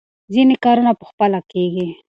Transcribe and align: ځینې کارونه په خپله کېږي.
ځینې 0.33 0.55
کارونه 0.63 0.91
په 0.99 1.05
خپله 1.09 1.39
کېږي. 1.51 1.87